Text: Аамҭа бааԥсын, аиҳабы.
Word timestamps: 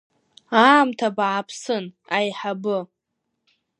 Аамҭа 0.63 1.07
бааԥсын, 1.15 1.85
аиҳабы. 2.17 2.77